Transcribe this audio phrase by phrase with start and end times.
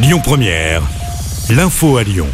[0.00, 0.82] Lyon Première,
[1.50, 2.28] l'info à Lyon.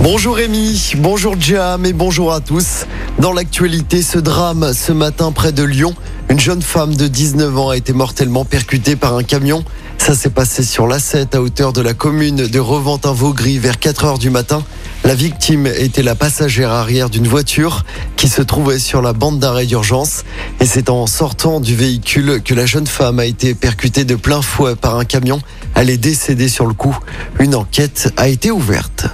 [0.00, 2.86] Bonjour Rémi, bonjour Jam et bonjour à tous.
[3.18, 5.94] Dans l'actualité, ce drame ce matin près de Lyon,
[6.30, 9.62] une jeune femme de 19 ans a été mortellement percutée par un camion.
[9.98, 14.18] Ça s'est passé sur l'A7 à hauteur de la commune de Reventin-Vaugry vers 4 heures
[14.18, 14.64] du matin.
[15.06, 17.84] La victime était la passagère arrière d'une voiture
[18.16, 20.24] qui se trouvait sur la bande d'arrêt d'urgence.
[20.58, 24.42] Et c'est en sortant du véhicule que la jeune femme a été percutée de plein
[24.42, 25.38] fouet par un camion.
[25.76, 26.98] Elle est décédée sur le coup.
[27.38, 29.06] Une enquête a été ouverte.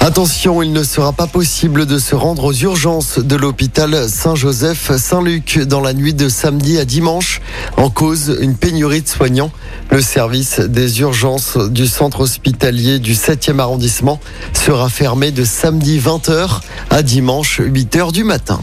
[0.00, 5.80] Attention, il ne sera pas possible de se rendre aux urgences de l'hôpital Saint-Joseph-Saint-Luc dans
[5.80, 7.40] la nuit de samedi à dimanche
[7.76, 9.50] en cause une pénurie de soignants.
[9.90, 14.20] Le service des urgences du centre hospitalier du 7e arrondissement
[14.52, 18.60] sera fermé de samedi 20h à dimanche 8h du matin.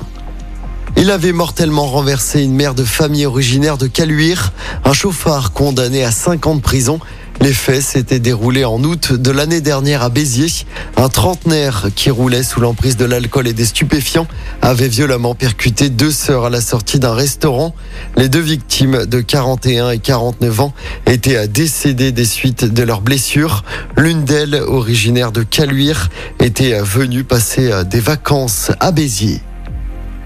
[0.97, 4.53] Il avait mortellement renversé une mère de famille originaire de Caluire,
[4.85, 6.99] un chauffard condamné à 5 ans de prison.
[7.45, 10.65] Les faits s'étaient déroulés en août de l'année dernière à Béziers.
[10.97, 14.25] Un trentenaire qui roulait sous l'emprise de l'alcool et des stupéfiants
[14.63, 17.75] avait violemment percuté deux sœurs à la sortie d'un restaurant.
[18.17, 20.73] Les deux victimes de 41 et 49 ans
[21.05, 23.63] étaient décédées des suites de leurs blessures.
[23.95, 26.09] L'une d'elles, originaire de Caluire,
[26.39, 29.41] était venue passer des vacances à Béziers.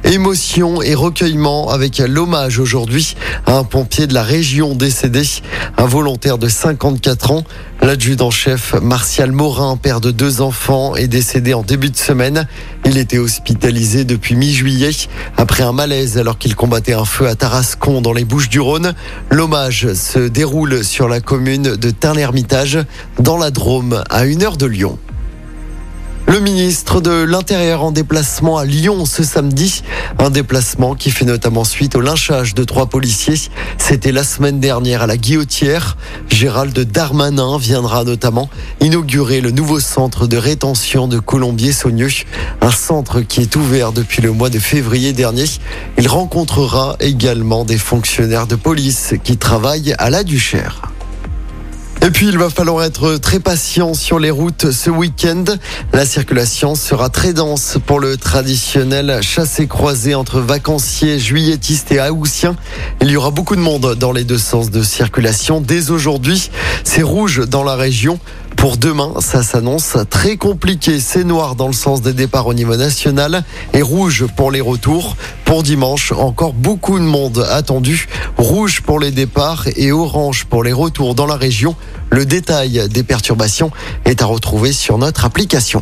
[0.05, 5.21] Émotion et recueillement avec l'hommage aujourd'hui à un pompier de la région décédé,
[5.77, 7.43] un volontaire de 54 ans.
[7.81, 12.47] L'adjudant-chef Martial Morin, père de deux enfants, est décédé en début de semaine.
[12.85, 14.91] Il était hospitalisé depuis mi-juillet
[15.37, 18.95] après un malaise alors qu'il combattait un feu à Tarascon dans les Bouches-du-Rhône.
[19.29, 22.79] L'hommage se déroule sur la commune de Tain-l'Hermitage
[23.19, 24.97] dans la Drôme à une heure de Lyon.
[26.39, 29.83] Le ministre de l'Intérieur en déplacement à Lyon ce samedi.
[30.19, 33.35] Un déplacement qui fait notamment suite au lynchage de trois policiers.
[33.77, 35.97] C'était la semaine dernière à la Guillotière.
[36.29, 42.23] Gérald Darmanin viendra notamment inaugurer le nouveau centre de rétention de Colombier-Saunieux.
[42.61, 45.43] Un centre qui est ouvert depuis le mois de février dernier.
[45.97, 50.88] Il rencontrera également des fonctionnaires de police qui travaillent à la Duchère.
[52.01, 55.43] Et puis, il va falloir être très patient sur les routes ce week-end.
[55.91, 62.55] La circulation sera très dense pour le traditionnel chassé-croisé entre vacanciers, juilletistes et haussiens.
[63.01, 65.59] Il y aura beaucoup de monde dans les deux sens de circulation.
[65.59, 66.49] Dès aujourd'hui,
[66.85, 68.17] c'est rouge dans la région.
[68.59, 70.99] Pour demain, ça s'annonce très compliqué.
[70.99, 75.15] C'est noir dans le sens des départs au niveau national et rouge pour les retours.
[75.45, 78.09] Pour dimanche, encore beaucoup de monde attendu.
[78.35, 81.73] Rouge pour les départs et orange pour les retours dans la région.
[82.09, 83.71] Le détail des perturbations
[84.03, 85.81] est à retrouver sur notre application.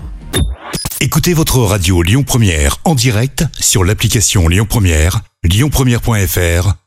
[1.01, 6.75] Écoutez votre radio Lyon Première en direct sur l'application Lyon Première, lyonpremière.fr